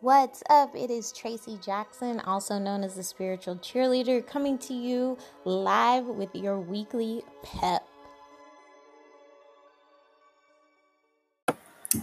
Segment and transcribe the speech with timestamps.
[0.00, 0.76] What's up?
[0.76, 6.32] It is Tracy Jackson, also known as the spiritual cheerleader, coming to you live with
[6.36, 7.84] your weekly pep.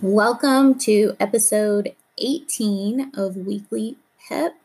[0.02, 3.96] Welcome to episode 18 of Weekly
[4.28, 4.58] Pep.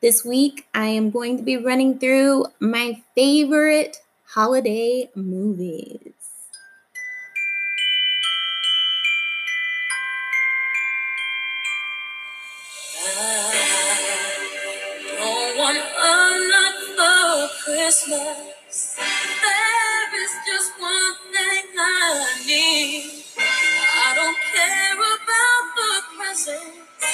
[0.00, 3.96] This week, I am going to be running through my favorite
[4.26, 6.05] holiday movies.
[17.86, 18.96] Christmas.
[18.98, 23.22] There is just one thing I need.
[23.38, 27.06] I don't care about the presents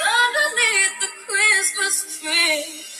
[0.00, 2.93] underneath the Christmas tree.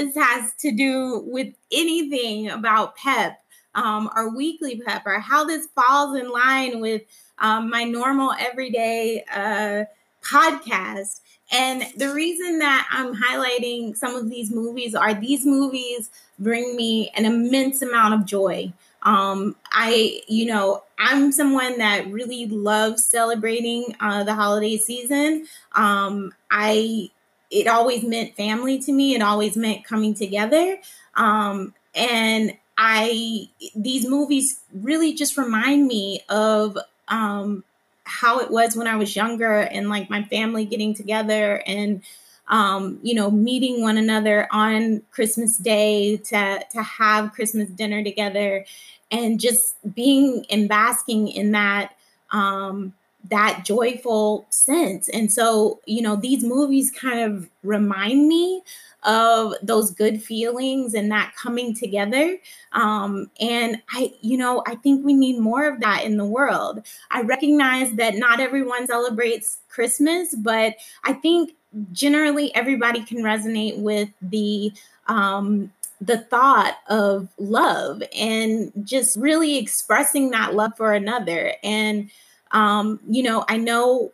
[0.00, 3.38] This has to do with anything about PEP,
[3.74, 7.02] um, our weekly PEP, or how this falls in line with
[7.38, 9.84] um, my normal everyday uh,
[10.22, 11.20] podcast.
[11.52, 17.10] And the reason that I'm highlighting some of these movies are these movies bring me
[17.16, 18.72] an immense amount of joy.
[19.02, 25.46] Um, I, you know, I'm someone that really loves celebrating uh, the holiday season.
[25.72, 27.10] Um, I,
[27.50, 29.14] it always meant family to me.
[29.14, 30.78] It always meant coming together.
[31.14, 36.78] Um, and I, these movies really just remind me of
[37.08, 37.64] um,
[38.04, 42.02] how it was when I was younger and like my family getting together and
[42.50, 48.66] um, you know, meeting one another on Christmas Day to to have Christmas dinner together,
[49.10, 51.94] and just being and basking in that
[52.32, 52.92] um,
[53.28, 55.08] that joyful sense.
[55.10, 58.62] And so, you know, these movies kind of remind me
[59.02, 62.38] of those good feelings and that coming together.
[62.72, 66.82] Um, and I, you know, I think we need more of that in the world.
[67.10, 71.52] I recognize that not everyone celebrates Christmas, but I think
[71.92, 74.72] generally everybody can resonate with the
[75.06, 81.54] um, the thought of love and just really expressing that love for another.
[81.62, 82.10] And
[82.52, 84.12] um, you know, I know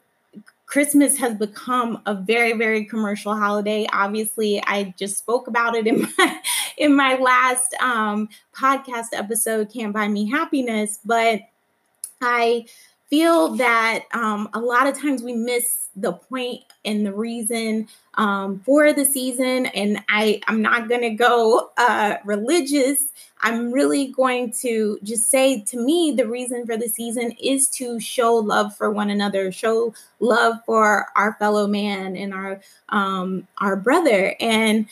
[0.66, 3.86] Christmas has become a very, very commercial holiday.
[3.92, 6.42] Obviously, I just spoke about it in my
[6.76, 11.40] in my last um, podcast episode, "Can't Buy Me Happiness," but
[12.20, 12.66] I
[13.08, 18.60] feel that um, a lot of times we miss the point and the reason um,
[18.60, 19.66] for the season.
[19.66, 22.98] And I, I'm not going to go uh, religious.
[23.40, 28.00] I'm really going to just say to me, the reason for the season is to
[28.00, 33.76] show love for one another, show love for our fellow man and our um, our
[33.76, 34.34] brother.
[34.40, 34.86] And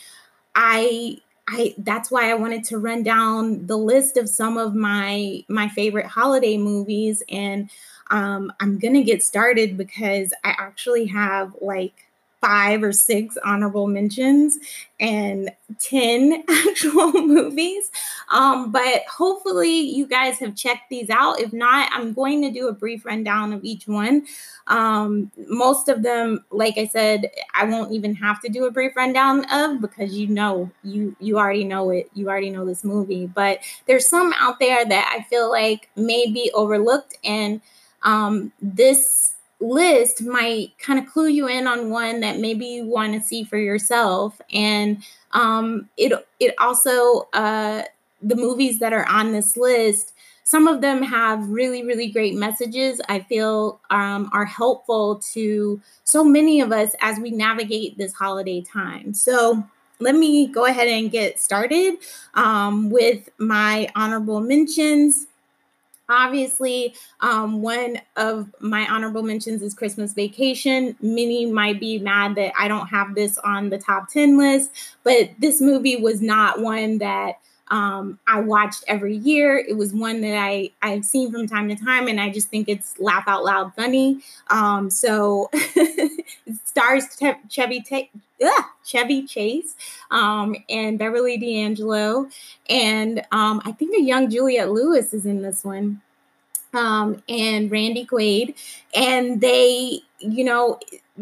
[0.55, 5.43] I I that's why I wanted to run down the list of some of my
[5.47, 7.69] my favorite holiday movies and
[8.11, 12.05] um, I'm gonna get started because I actually have like
[12.45, 14.59] five or six honorable mentions
[14.99, 15.49] and
[15.79, 17.89] 10 actual movies.
[18.29, 21.39] Um, but hopefully, you guys have checked these out.
[21.39, 24.27] If not, I'm going to do a brief rundown of each one.
[24.67, 28.95] Um, most of them, like I said, I won't even have to do a brief
[28.95, 32.11] rundown of because you know, you you already know it.
[32.13, 33.25] You already know this movie.
[33.25, 37.59] But there's some out there that I feel like may be overlooked and
[38.05, 43.13] um, this list might kind of clue you in on one that maybe you want
[43.13, 44.39] to see for yourself.
[44.53, 47.83] And um, it it also uh,
[48.21, 50.13] the movies that are on this list
[50.45, 53.01] some of them have really really great messages.
[53.09, 58.61] I feel um, are helpful to so many of us as we navigate this holiday
[58.61, 59.13] time.
[59.15, 59.67] So
[59.99, 61.95] let me go ahead and get started
[62.35, 65.25] um, with my honorable mentions
[66.07, 70.95] Obviously, um, one of my honorable mentions is Christmas Vacation.
[71.01, 74.71] Many might be mad that I don't have this on the top 10 list,
[75.03, 79.57] but this movie was not one that um, I watched every year.
[79.57, 82.69] It was one that I I've seen from time to time, and I just think
[82.69, 84.21] it's laugh out loud funny.
[84.49, 86.25] Um, so it
[86.65, 87.05] stars
[87.49, 88.11] Chevy T-
[88.85, 89.75] Chevy Chase
[90.11, 92.29] um, and Beverly D'Angelo,
[92.69, 96.01] and um, I think a young Juliette Lewis is in this one.
[96.75, 98.55] Um, and Randy Quaid,
[98.93, 100.79] and they, you know,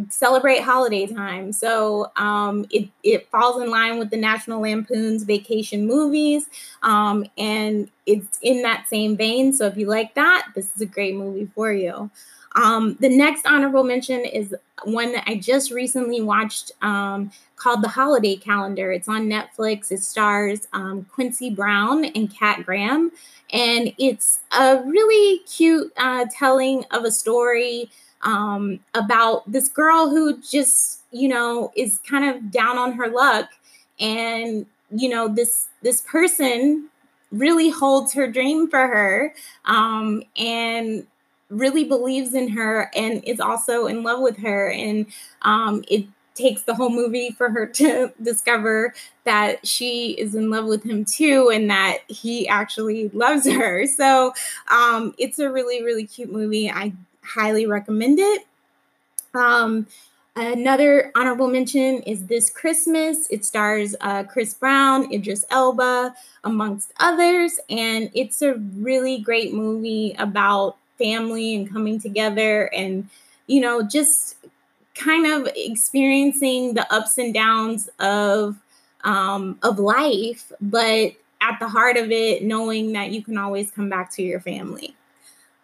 [0.10, 1.52] celebrate holiday time.
[1.54, 6.48] So um, it, it falls in line with the National Lampoon's vacation movies.
[6.82, 9.54] Um, and it's in that same vein.
[9.54, 12.10] So if you like that, this is a great movie for you.
[12.56, 17.90] Um, the next honorable mention is one that I just recently watched um, called The
[17.90, 18.92] Holiday Calendar.
[18.92, 19.92] It's on Netflix.
[19.92, 23.12] It stars um, Quincy Brown and Kat Graham.
[23.52, 27.90] And it's a really cute uh, telling of a story
[28.22, 33.50] um, about this girl who just, you know, is kind of down on her luck.
[34.00, 36.90] And, you know, this this person
[37.32, 39.34] really holds her dream for her
[39.66, 41.06] um, and
[41.54, 44.70] really believes in her and is also in love with her.
[44.70, 45.06] And
[45.44, 46.06] um, it
[46.36, 51.06] takes the whole movie for her to discover that she is in love with him
[51.06, 53.86] too and that he actually loves her.
[53.86, 54.34] So
[54.70, 56.70] um, it's a really, really cute movie.
[56.70, 58.46] I highly recommend it.
[59.34, 59.88] Um,
[60.36, 63.28] another honorable mention is This Christmas.
[63.30, 67.60] It stars uh, Chris Brown, Idris Elba, amongst others.
[67.70, 73.10] And it's a really great movie about family and coming together and,
[73.48, 74.36] you know, just
[74.96, 78.58] kind of experiencing the ups and downs of
[79.04, 83.90] um, of life, but at the heart of it, knowing that you can always come
[83.90, 84.96] back to your family.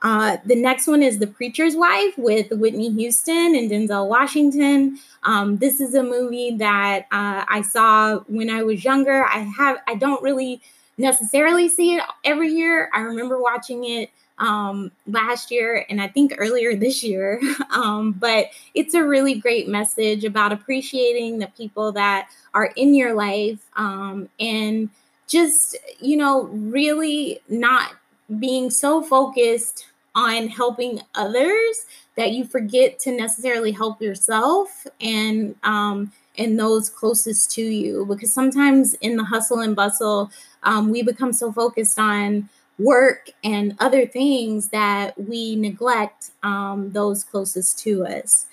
[0.01, 4.97] Uh, the next one is The Preacher's Wife with Whitney Houston and Denzel Washington.
[5.23, 9.25] Um, this is a movie that uh, I saw when I was younger.
[9.25, 10.61] I have I don't really
[10.97, 12.89] necessarily see it every year.
[12.93, 14.09] I remember watching it
[14.39, 17.41] um, last year and I think earlier this year.
[17.71, 23.13] um, but it's a really great message about appreciating the people that are in your
[23.13, 24.89] life um, and
[25.27, 27.93] just you know really not
[28.39, 31.85] being so focused on helping others
[32.17, 38.33] that you forget to necessarily help yourself and um, and those closest to you because
[38.33, 40.31] sometimes in the hustle and bustle
[40.63, 47.23] um, we become so focused on work and other things that we neglect um, those
[47.23, 48.45] closest to us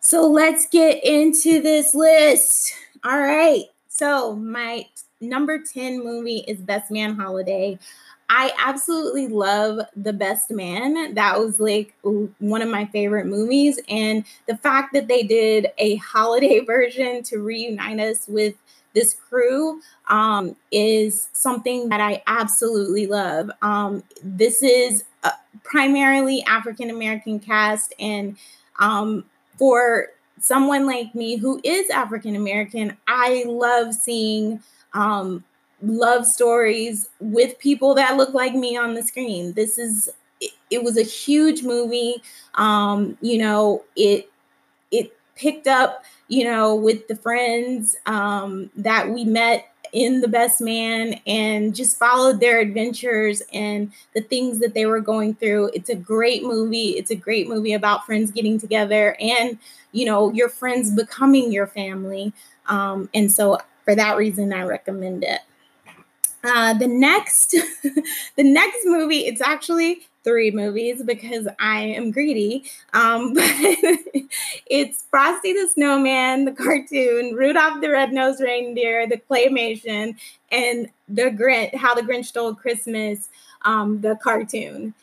[0.00, 2.74] so let's get into this list
[3.04, 4.86] all right so my
[5.20, 7.78] number 10 movie is best man holiday
[8.34, 11.12] I absolutely love The Best Man.
[11.16, 13.78] That was like one of my favorite movies.
[13.90, 18.54] And the fact that they did a holiday version to reunite us with
[18.94, 23.50] this crew um, is something that I absolutely love.
[23.62, 25.04] Um, this is
[25.62, 27.94] primarily African American cast.
[27.98, 28.36] And
[28.78, 29.24] um,
[29.58, 30.08] for
[30.40, 34.60] someone like me who is African American, I love seeing
[34.94, 35.44] um,
[35.82, 39.52] love stories with people that look like me on the screen.
[39.52, 40.10] This is
[40.40, 42.22] it, it was a huge movie.
[42.54, 44.30] Um, you know, it
[44.90, 50.60] it picked up, you know, with the friends um, that we met in the best
[50.60, 55.70] man and just followed their adventures and the things that they were going through.
[55.74, 56.90] It's a great movie.
[56.90, 59.58] It's a great movie about friends getting together and
[59.92, 62.32] you know your friends becoming your family.
[62.66, 65.40] Um, and so for that reason i recommend it.
[66.44, 67.50] Uh, the next,
[68.36, 72.64] the next movie, it's actually three movies because I am greedy.
[72.92, 73.44] Um, but
[74.66, 80.16] it's Frosty the Snowman, the cartoon, Rudolph the Red-Nosed Reindeer, the claymation,
[80.50, 83.28] and the Grinch, How the Grinch Stole Christmas,
[83.62, 84.94] um, the cartoon.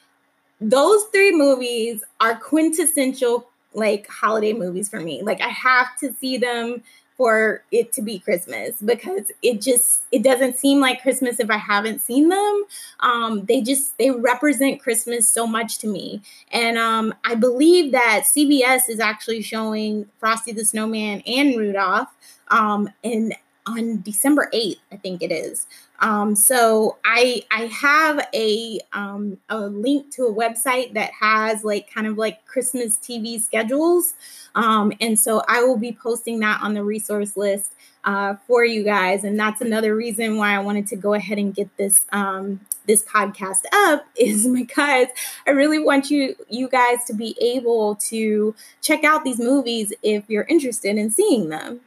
[0.61, 5.21] Those three movies are quintessential like holiday movies for me.
[5.21, 6.83] Like I have to see them
[7.19, 11.57] for it to be Christmas because it just it doesn't seem like Christmas if I
[11.57, 12.63] haven't seen them.
[13.01, 16.21] Um, they just they represent Christmas so much to me,
[16.53, 22.07] and um, I believe that CBS is actually showing Frosty the Snowman and Rudolph,
[22.47, 23.35] um, and
[23.69, 25.67] on December 8th, I think it is.
[26.01, 31.93] Um, so I I have a um, a link to a website that has like
[31.93, 34.13] kind of like Christmas TV schedules,
[34.55, 37.73] um, and so I will be posting that on the resource list
[38.03, 39.23] uh, for you guys.
[39.23, 43.03] And that's another reason why I wanted to go ahead and get this um, this
[43.03, 45.07] podcast up is because
[45.45, 50.23] I really want you you guys to be able to check out these movies if
[50.29, 51.81] you're interested in seeing them.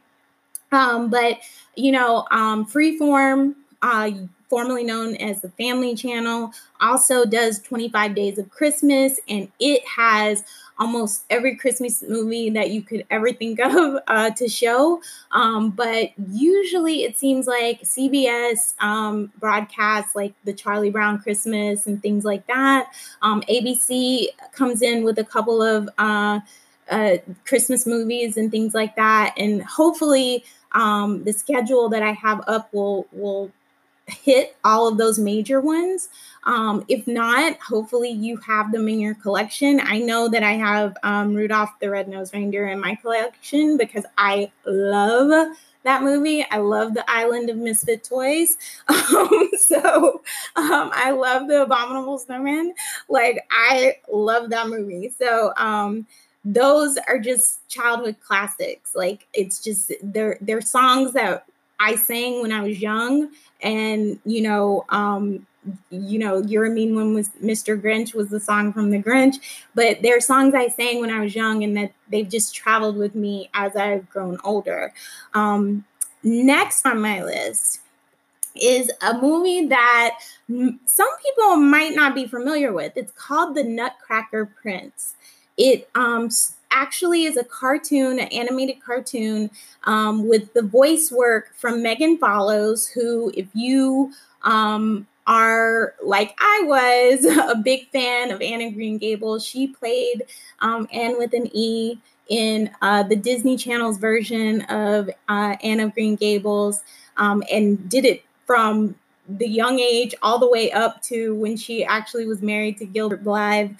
[0.73, 1.39] Um, but
[1.75, 4.11] you know, um, Freeform uh,
[4.53, 10.43] formerly known as the Family Channel, also does 25 Days of Christmas, and it has
[10.77, 15.01] almost every Christmas movie that you could ever think of uh, to show.
[15.31, 22.01] Um, but usually it seems like CBS um, broadcasts like the Charlie Brown Christmas and
[22.01, 22.91] things like that.
[23.23, 26.39] Um, ABC comes in with a couple of uh,
[26.89, 29.33] uh, Christmas movies and things like that.
[29.35, 33.51] And hopefully, um, the schedule that I have up will will
[34.07, 36.09] hit all of those major ones.
[36.43, 39.79] Um, if not, hopefully you have them in your collection.
[39.81, 44.51] I know that I have um, Rudolph the Red-Nosed Reindeer in my collection because I
[44.65, 46.45] love that movie.
[46.49, 48.57] I love the Island of Misfit Toys.
[49.13, 50.21] Um, so
[50.55, 52.73] um, I love the Abominable Snowman.
[53.09, 55.09] Like I love that movie.
[55.09, 56.07] So um,
[56.45, 58.95] those are just childhood classics.
[58.95, 61.45] Like it's just they're they're songs that
[61.79, 63.29] I sang when I was young,
[63.61, 65.45] and you know, um,
[65.89, 67.81] you know, "You're a Mean One" was Mr.
[67.81, 69.35] Grinch was the song from the Grinch,
[69.73, 73.15] but they're songs I sang when I was young, and that they've just traveled with
[73.15, 74.93] me as I've grown older.
[75.33, 75.85] Um,
[76.23, 77.79] next on my list
[78.55, 80.19] is a movie that
[80.85, 82.93] some people might not be familiar with.
[82.95, 85.15] It's called The Nutcracker Prince.
[85.57, 86.29] It um,
[86.71, 89.49] actually is a cartoon, an animated cartoon
[89.85, 94.11] um, with the voice work from Megan Follows, who, if you
[94.43, 100.23] um, are like I was a big fan of Anne of Green Gables, she played
[100.59, 105.93] um, Anne with an E in uh, the Disney Channel's version of uh, Anne of
[105.93, 106.83] Green Gables
[107.17, 108.95] um, and did it from
[109.29, 113.23] the young age all the way up to when she actually was married to Gilbert
[113.23, 113.71] Blythe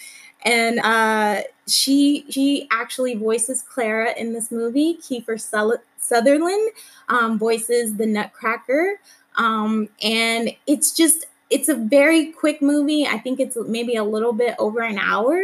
[0.43, 4.95] and uh, she she actually voices Clara in this movie.
[5.01, 5.39] Kiefer
[5.97, 6.71] Sutherland
[7.09, 8.99] um, voices the Nutcracker,
[9.37, 13.05] um, and it's just it's a very quick movie.
[13.05, 15.41] I think it's maybe a little bit over an hour,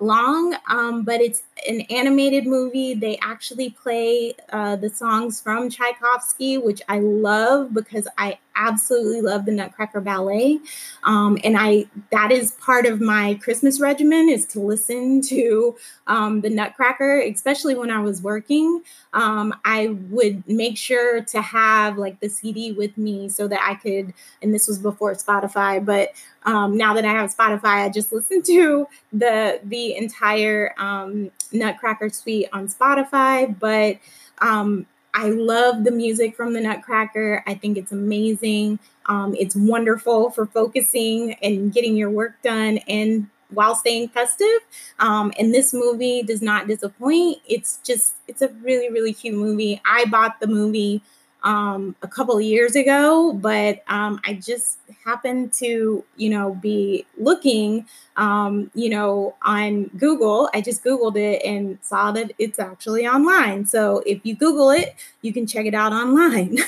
[0.00, 2.94] long, um, but it's an animated movie.
[2.94, 9.46] They actually play uh, the songs from Tchaikovsky, which I love because I absolutely love
[9.46, 10.60] the Nutcracker Ballet,
[11.04, 15.76] um, and I that is part of my Christmas regimen is to listen to
[16.06, 18.82] um, the Nutcracker, especially when I was working.
[19.12, 23.74] Um, I would make sure to have like the CD with me so that I
[23.74, 24.12] could,
[24.42, 26.12] and this was before Spotify, but
[26.44, 32.10] um, now that I have Spotify, I just listen to the the entire um, Nutcracker
[32.10, 33.58] Suite on Spotify.
[33.58, 33.98] But
[34.38, 37.42] um, I love the music from the Nutcracker.
[37.46, 38.78] I think it's amazing.
[39.06, 44.60] Um, it's wonderful for focusing and getting your work done and while staying festive.
[45.00, 47.38] Um, and this movie does not disappoint.
[47.48, 49.80] It's just, it's a really, really cute movie.
[49.84, 51.02] I bought the movie
[51.42, 57.06] um, a couple of years ago, but um, I just happened to, you know, be
[57.16, 60.50] looking, um, you know, on Google.
[60.52, 63.66] I just Googled it and saw that it's actually online.
[63.66, 66.58] So if you Google it, you can check it out online.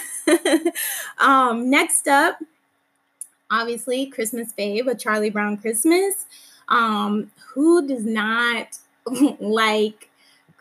[1.18, 2.38] um, next up,
[3.50, 6.26] obviously, Christmas Babe, a Charlie Brown Christmas.
[6.68, 8.78] Um, who does not
[9.40, 10.08] like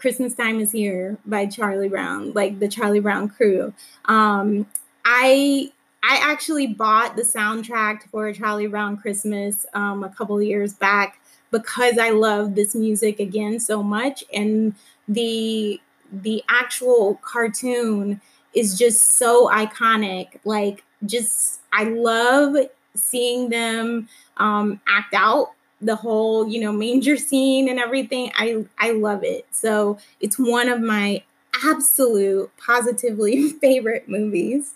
[0.01, 3.72] Christmas Time is Here by Charlie Brown, like the Charlie Brown crew.
[4.05, 4.65] Um,
[5.05, 5.72] I
[6.03, 12.00] I actually bought the soundtrack for Charlie Brown Christmas um, a couple years back because
[12.00, 14.74] I love this music again so much, and
[15.08, 15.79] the
[16.12, 18.20] the actual cartoon
[18.55, 20.39] is just so iconic.
[20.43, 22.58] Like, just I love
[22.96, 28.91] seeing them um, act out the whole you know manger scene and everything i i
[28.91, 31.21] love it so it's one of my
[31.65, 34.73] absolute positively favorite movies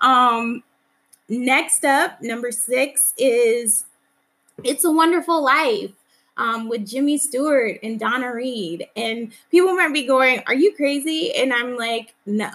[0.00, 0.62] um
[1.28, 3.84] next up number six is
[4.64, 5.92] it's a wonderful life
[6.36, 8.86] um, with Jimmy Stewart and Donna Reed.
[8.96, 11.34] And people might be going, Are you crazy?
[11.34, 12.50] And I'm like, No.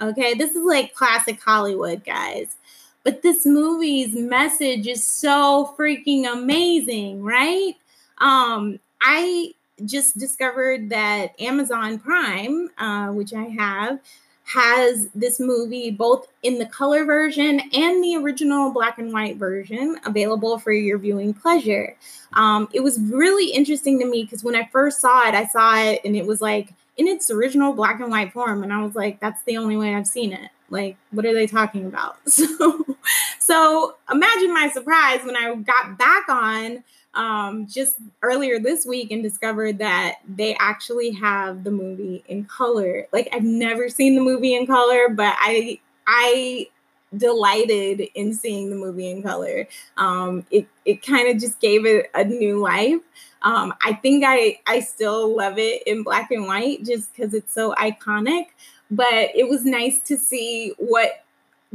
[0.00, 0.34] Okay.
[0.34, 2.56] This is like classic Hollywood, guys.
[3.02, 7.74] But this movie's message is so freaking amazing, right?
[8.18, 9.54] Um, I
[9.86, 14.00] just discovered that Amazon Prime, uh, which I have,
[14.44, 19.96] has this movie both in the color version and the original black and white version
[20.04, 21.96] available for your viewing pleasure.
[22.32, 25.80] Um, it was really interesting to me because when I first saw it, I saw
[25.80, 28.94] it and it was like in its original black and white form, and I was
[28.94, 30.50] like, that's the only way I've seen it.
[30.70, 32.16] Like, what are they talking about?
[32.28, 32.96] So,
[33.38, 36.84] so imagine my surprise when I got back on
[37.14, 43.08] um, just earlier this week and discovered that they actually have the movie in color.
[43.12, 46.68] Like, I've never seen the movie in color, but I, I
[47.16, 49.66] delighted in seeing the movie in color.
[49.96, 53.00] Um, it it kind of just gave it a new life.
[53.42, 57.52] Um, I think I I still love it in black and white just because it's
[57.52, 58.46] so iconic.
[58.90, 61.24] But it was nice to see what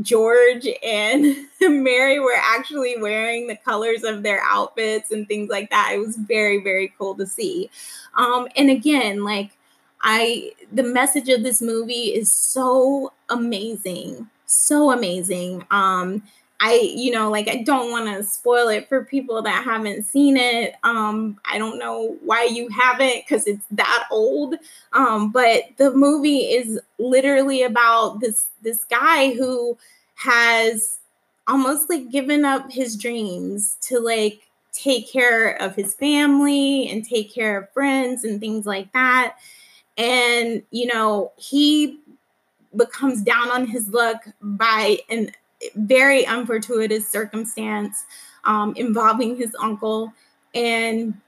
[0.02, 5.92] George and Mary were actually wearing the colors of their outfits and things like that.
[5.94, 7.70] It was very very cool to see.
[8.16, 9.58] Um, and again, like
[10.02, 15.66] I the message of this movie is so amazing so amazing.
[15.72, 16.24] Um,
[16.60, 20.38] I, you know, like I don't want to spoil it for people that haven't seen
[20.38, 20.76] it.
[20.84, 24.56] Um, I don't know why you haven't because it's that old.
[24.94, 29.78] Um, but the movie is literally about this this guy who
[30.16, 31.00] has
[31.48, 37.34] almost like given up his dreams to like take care of his family and take
[37.34, 39.36] care of friends and things like that.
[39.98, 42.00] And you know, he
[42.76, 45.30] becomes down on his luck by a
[45.76, 48.06] very unfortuitous circumstance
[48.44, 50.14] um, involving his uncle.
[50.54, 51.20] And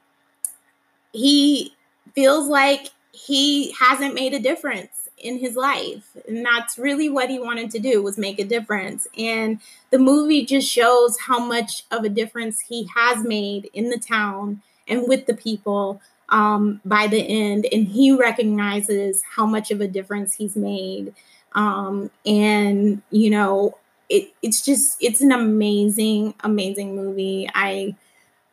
[1.11, 1.73] he
[2.13, 6.15] feels like he hasn't made a difference in his life.
[6.27, 9.07] And that's really what he wanted to do was make a difference.
[9.17, 13.97] And the movie just shows how much of a difference he has made in the
[13.97, 17.65] town and with the people um, by the end.
[17.71, 21.13] And he recognizes how much of a difference he's made.
[21.53, 23.77] Um, and you know,
[24.09, 27.49] it it's just it's an amazing, amazing movie.
[27.53, 27.95] I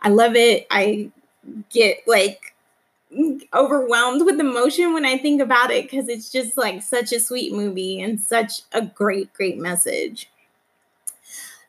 [0.01, 0.67] I love it.
[0.71, 1.11] I
[1.71, 2.55] get like
[3.53, 7.53] overwhelmed with emotion when I think about it because it's just like such a sweet
[7.53, 10.29] movie and such a great, great message.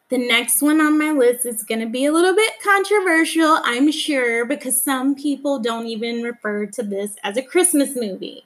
[0.09, 3.91] The next one on my list is going to be a little bit controversial, I'm
[3.91, 8.45] sure, because some people don't even refer to this as a Christmas movie.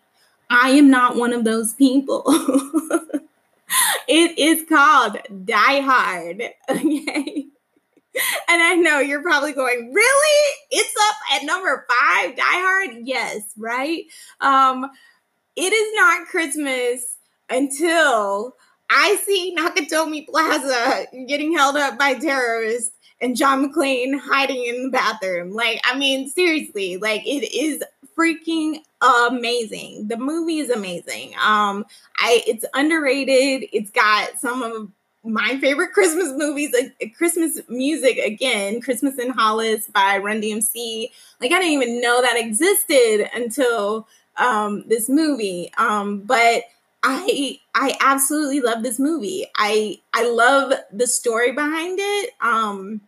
[0.49, 2.23] I am not one of those people.
[4.07, 6.43] it is called Die Hard.
[6.69, 7.45] Okay.
[8.49, 10.55] And I know you're probably going, really?
[10.71, 12.97] It's up at number five, Die Hard?
[13.03, 14.03] Yes, right?
[14.41, 14.89] Um,
[15.55, 17.17] it is not Christmas
[17.49, 18.55] until
[18.89, 24.89] I see Nakatomi Plaza getting held up by terrorists and John McClane hiding in the
[24.89, 25.51] bathroom.
[25.53, 27.83] Like, I mean, seriously, like it is
[28.17, 30.07] freaking amazing.
[30.07, 31.33] The movie is amazing.
[31.35, 31.85] Um,
[32.17, 33.69] I it's underrated.
[33.71, 34.89] It's got some of
[35.23, 41.09] my favorite Christmas movies, like Christmas music again, Christmas in Hollis by Run DMC.
[41.41, 45.71] Like I didn't even know that existed until um, this movie.
[45.77, 46.63] Um, but
[47.03, 49.45] I I absolutely love this movie.
[49.55, 52.33] I I love the story behind it.
[52.41, 53.01] Um,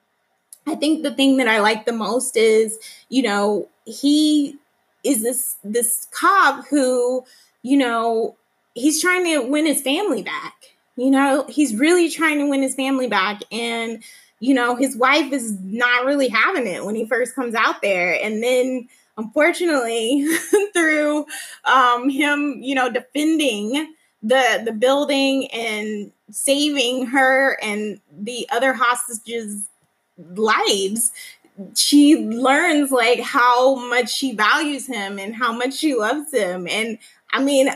[0.67, 2.77] I think the thing that I like the most is,
[3.09, 4.55] you know, he
[5.03, 7.25] is this this cop who,
[7.63, 8.35] you know,
[8.75, 10.53] he's trying to win his family back.
[10.95, 14.03] You know, he's really trying to win his family back and
[14.39, 18.17] you know, his wife is not really having it when he first comes out there
[18.23, 20.27] and then unfortunately
[20.73, 21.25] through
[21.65, 23.93] um him, you know, defending
[24.23, 29.67] the the building and saving her and the other hostages
[30.33, 31.11] lives
[31.75, 36.67] she learns like how much she values him and how much she loves him.
[36.67, 36.97] And
[37.31, 37.69] I mean,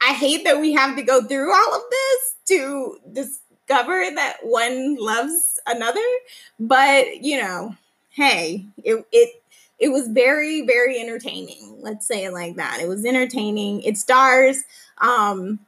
[0.00, 4.96] I hate that we have to go through all of this to discover that one
[4.96, 6.04] loves another,
[6.58, 7.76] but you know,
[8.10, 9.42] hey, it it
[9.78, 11.76] it was very very entertaining.
[11.80, 12.80] Let's say it like that.
[12.80, 13.82] It was entertaining.
[13.82, 14.64] It stars
[14.98, 15.58] um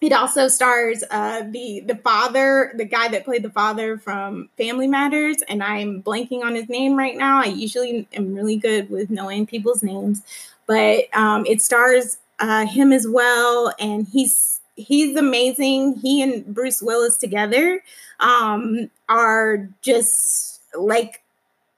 [0.00, 4.86] it also stars uh, the the father, the guy that played the father from Family
[4.86, 7.40] Matters, and I'm blanking on his name right now.
[7.42, 10.22] I usually am really good with knowing people's names,
[10.66, 15.96] but um, it stars uh, him as well, and he's he's amazing.
[15.96, 17.82] He and Bruce Willis together
[18.20, 21.22] um, are just like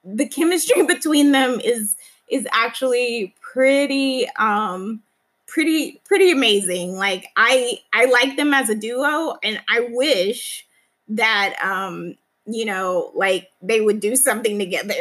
[0.05, 1.97] the chemistry between them is
[2.29, 5.03] is actually pretty um
[5.51, 6.95] pretty pretty amazing.
[6.97, 10.67] Like I I like them as a duo and I wish
[11.09, 14.95] that um you know like they would do something together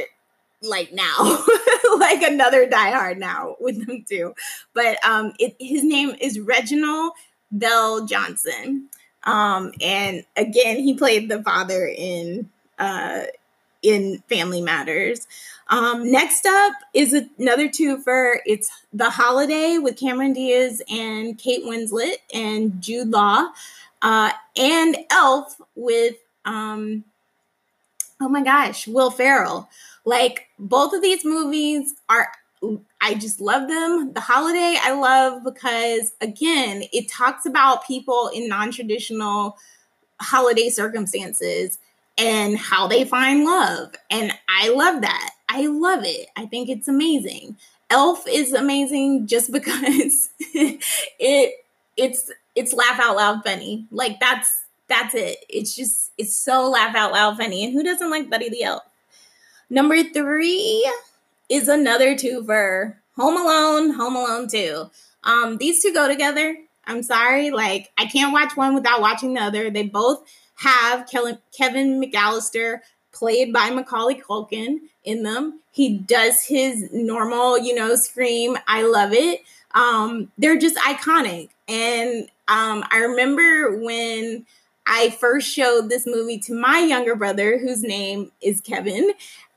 [0.62, 1.44] like now.
[2.00, 4.34] Like another die hard now with them too.
[4.74, 7.14] But um it his name is reginald
[7.52, 8.90] bell johnson.
[9.24, 13.24] Um and again he played the father in uh
[13.82, 15.28] in family matters
[15.70, 18.38] um, next up is another twofer.
[18.46, 23.50] It's The Holiday with Cameron Diaz and Kate Winslet and Jude Law,
[24.02, 26.16] uh, and Elf with
[26.46, 27.04] um,
[28.20, 29.70] oh my gosh, Will Ferrell.
[30.06, 32.30] Like both of these movies are
[33.00, 34.14] I just love them.
[34.14, 39.56] The Holiday I love because again, it talks about people in non-traditional
[40.20, 41.78] holiday circumstances
[42.20, 43.94] and how they find love.
[44.12, 45.32] And I love that.
[45.48, 46.28] I love it.
[46.36, 47.58] I think it's amazing.
[47.90, 51.54] Elf is amazing just because it
[51.98, 53.88] it's it's laugh out loud funny.
[53.92, 55.38] Like that's that's it.
[55.48, 57.64] It's just it's so laugh out loud funny.
[57.64, 58.84] And who doesn't like Buddy the Elf?
[59.70, 60.92] Number three
[61.48, 64.90] is another two for Home Alone, Home Alone 2.
[65.24, 66.58] Um, these two go together.
[66.86, 69.70] I'm sorry, like I can't watch one without watching the other.
[69.70, 70.24] They both
[70.60, 72.80] have Kevin McAllister
[73.12, 75.62] played by Macaulay Culkin in them.
[75.72, 78.58] He does his normal, you know, scream.
[78.68, 79.42] I love it.
[79.74, 81.50] Um, they're just iconic.
[81.68, 84.46] And um, I remember when
[84.86, 89.12] I first showed this movie to my younger brother, whose name is Kevin,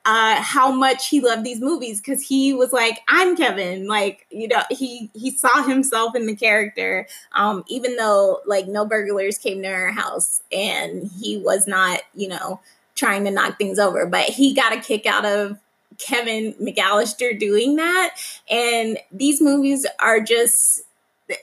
[0.05, 4.49] uh, how much he loved these movies because he was like, "I'm Kevin." Like, you
[4.49, 9.63] know, he he saw himself in the character, um, even though like no burglars came
[9.63, 12.61] to our house and he was not, you know,
[12.95, 15.59] trying to knock things over, but he got a kick out of
[15.99, 18.17] Kevin McAllister doing that.
[18.51, 20.83] And these movies are just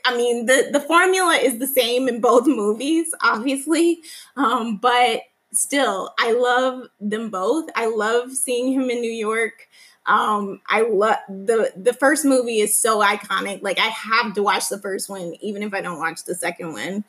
[0.05, 4.01] I mean, the the formula is the same in both movies, obviously.
[4.35, 7.69] Um, but still, I love them both.
[7.75, 9.67] I love seeing him in New York.
[10.05, 13.61] Um, I love the the first movie is so iconic.
[13.61, 16.73] Like I have to watch the first one, even if I don't watch the second
[16.73, 17.03] one.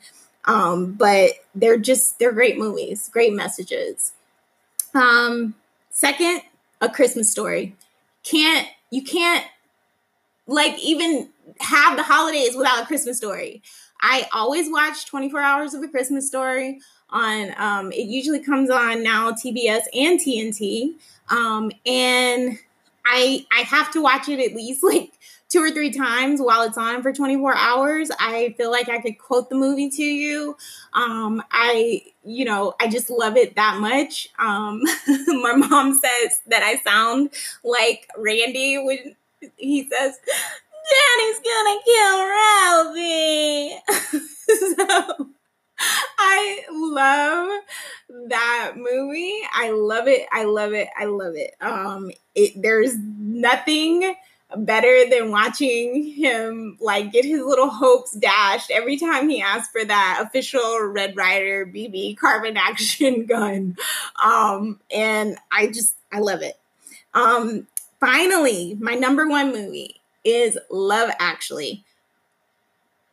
[0.45, 4.13] Um, but they're just they're great movies, great messages.
[4.93, 5.55] Um,
[5.89, 6.41] second,
[6.79, 7.75] a Christmas story.
[8.23, 9.45] Can't you can't
[10.47, 13.61] like even have the holidays without a Christmas story.
[14.01, 19.03] I always watch 24 hours of a Christmas story on um it usually comes on
[19.03, 20.95] now TBS and TNT.
[21.29, 22.57] Um and
[23.05, 25.11] I I have to watch it at least like
[25.51, 28.09] two or three times while it's on for 24 hours.
[28.19, 30.55] I feel like I could quote the movie to you.
[30.93, 34.29] Um, I, you know, I just love it that much.
[34.39, 34.81] Um,
[35.27, 37.31] my mom says that I sound
[37.65, 39.15] like Randy when
[39.57, 40.19] he says,
[40.89, 42.27] Daddy's gonna kill
[42.87, 43.79] Ralphie.
[44.77, 45.29] so
[46.17, 47.61] I love
[48.29, 49.41] that movie.
[49.53, 50.27] I love it.
[50.31, 50.87] I love it.
[50.97, 51.55] I love it.
[51.61, 54.15] Um, it there's nothing
[54.57, 59.85] better than watching him like get his little hopes dashed every time he asks for
[59.85, 63.77] that official Red Ryder BB carbine action gun.
[64.21, 66.57] Um, and I just I love it.
[67.13, 67.67] Um,
[67.99, 71.83] finally, my number one movie is Love Actually.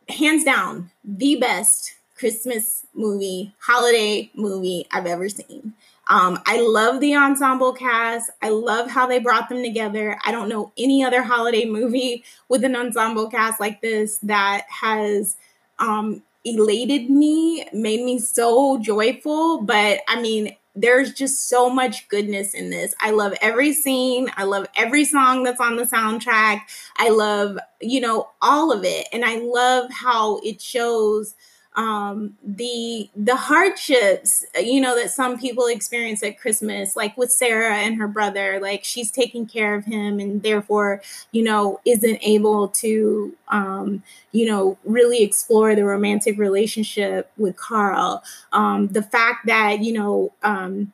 [0.09, 5.73] Hands down, the best Christmas movie, holiday movie I've ever seen.
[6.09, 8.31] Um, I love the ensemble cast.
[8.41, 10.17] I love how they brought them together.
[10.25, 15.37] I don't know any other holiday movie with an ensemble cast like this that has
[15.77, 19.61] um, elated me, made me so joyful.
[19.61, 22.95] But I mean, there's just so much goodness in this.
[23.01, 24.31] I love every scene.
[24.35, 26.61] I love every song that's on the soundtrack.
[26.97, 29.07] I love, you know, all of it.
[29.11, 31.35] And I love how it shows
[31.75, 37.75] um, the the hardships you know that some people experience at Christmas, like with Sarah
[37.75, 41.01] and her brother, like she's taking care of him and therefore
[41.31, 48.23] you know isn't able to um, you know really explore the romantic relationship with Karl.
[48.51, 50.91] Um, the fact that you know um,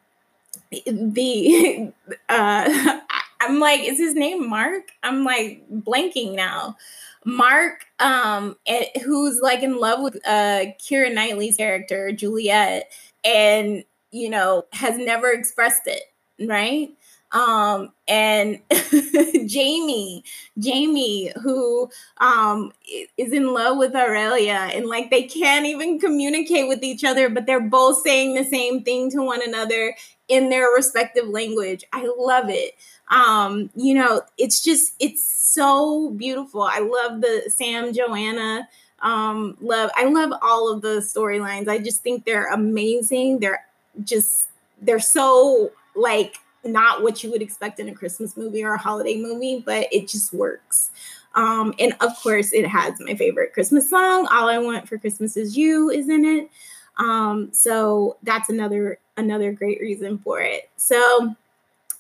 [0.86, 1.92] the
[2.30, 3.00] uh,
[3.42, 4.92] I'm like, is his name Mark?
[5.04, 6.78] I'm like blanking now.
[7.26, 8.56] Mark, um,
[9.04, 12.92] who's like in love with uh Keira Knightley's character, Juliet,
[13.24, 16.04] and you know, has never expressed it,
[16.48, 16.90] right?
[17.32, 18.60] Um, and
[19.50, 20.24] Jamie,
[20.60, 22.72] Jamie, who um
[23.18, 27.46] is in love with Aurelia, and like they can't even communicate with each other, but
[27.46, 29.96] they're both saying the same thing to one another
[30.28, 31.84] in their respective language.
[31.94, 32.76] I love it.
[33.12, 35.24] Um, you know, it's just it's
[35.56, 36.62] so beautiful.
[36.62, 38.68] I love the Sam Joanna
[39.02, 41.68] um love I love all of the storylines.
[41.68, 43.40] I just think they're amazing.
[43.40, 43.66] They're
[44.04, 44.50] just
[44.82, 49.18] they're so like not what you would expect in a Christmas movie or a holiday
[49.18, 50.92] movie, but it just works.
[51.36, 55.38] Um, and of course, it has my favorite Christmas song, "All I Want for Christmas
[55.38, 56.50] Is You," is in it.
[56.98, 60.70] Um, so that's another another great reason for it.
[60.78, 61.36] So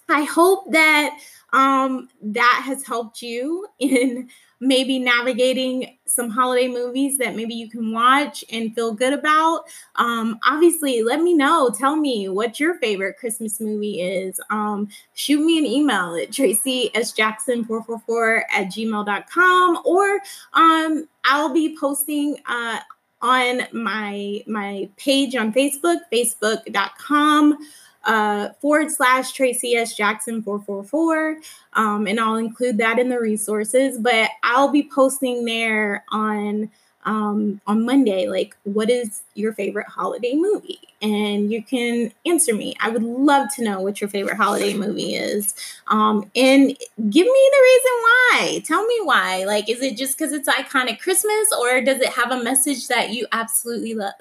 [0.10, 1.18] I hope that
[1.56, 7.94] um, that has helped you in maybe navigating some holiday movies that maybe you can
[7.94, 9.64] watch and feel good about.
[9.96, 11.70] Um, obviously, let me know.
[11.78, 14.40] Tell me what your favorite Christmas movie is.
[14.50, 17.12] Um, shoot me an email at Tracy S.
[17.14, 20.20] Jackson 444 at gmail.com or
[20.54, 22.80] um, I'll be posting uh,
[23.22, 27.58] on my my page on Facebook, facebook.com
[28.06, 29.96] uh, forward slash Tracy S.
[29.96, 31.38] Jackson 444.
[31.74, 36.70] Um, and I'll include that in the resources, but I'll be posting there on
[37.06, 40.80] um, on Monday, like, what is your favorite holiday movie?
[41.06, 42.76] And you can answer me.
[42.80, 45.54] I would love to know what your favorite holiday movie is.
[45.86, 48.62] Um, and give me the reason why.
[48.66, 49.44] Tell me why.
[49.46, 53.12] Like, is it just because it's iconic Christmas, or does it have a message that
[53.12, 54.14] you absolutely love?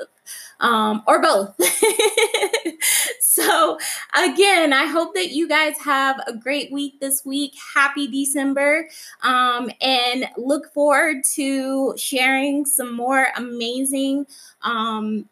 [0.60, 1.54] Um, or both.
[3.20, 3.78] so,
[4.14, 7.54] again, I hope that you guys have a great week this week.
[7.74, 8.88] Happy December.
[9.22, 14.26] Um, and look forward to sharing some more amazing,
[14.62, 15.30] um,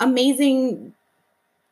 [0.00, 0.94] amazing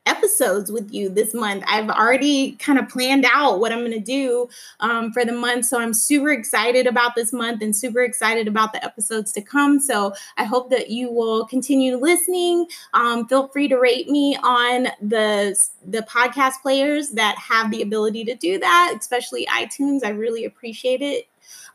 [0.06, 1.62] episodes with you this month.
[1.66, 4.48] I've already kind of planned out what I'm going to do
[4.80, 5.66] um, for the month.
[5.66, 9.78] So I'm super excited about this month and super excited about the episodes to come.
[9.78, 12.66] So I hope that you will continue listening.
[12.94, 18.24] Um, feel free to rate me on the, the podcast players that have the ability
[18.24, 20.04] to do that, especially iTunes.
[20.04, 21.28] I really appreciate it.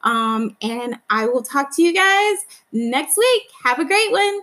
[0.04, 2.38] Um, and I will talk to you guys
[2.72, 3.44] next week.
[3.64, 4.42] Have a great one.